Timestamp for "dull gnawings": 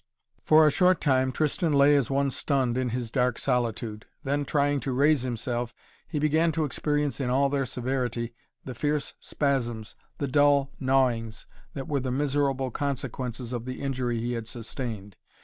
10.27-11.45